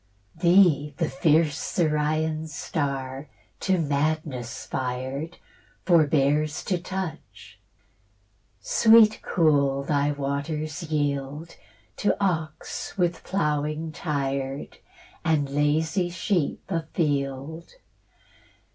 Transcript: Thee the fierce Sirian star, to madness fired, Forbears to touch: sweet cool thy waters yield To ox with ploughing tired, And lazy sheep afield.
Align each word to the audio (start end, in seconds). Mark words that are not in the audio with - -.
Thee 0.35 0.95
the 0.97 1.07
fierce 1.07 1.59
Sirian 1.59 2.47
star, 2.47 3.29
to 3.59 3.77
madness 3.77 4.65
fired, 4.65 5.37
Forbears 5.85 6.63
to 6.63 6.79
touch: 6.79 7.59
sweet 8.61 9.19
cool 9.21 9.83
thy 9.83 10.11
waters 10.11 10.81
yield 10.81 11.55
To 11.97 12.17
ox 12.19 12.97
with 12.97 13.23
ploughing 13.23 13.91
tired, 13.91 14.79
And 15.23 15.47
lazy 15.51 16.09
sheep 16.09 16.63
afield. 16.67 17.75